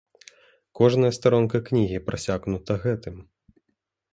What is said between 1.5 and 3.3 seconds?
кнігі прасякнута гэтым.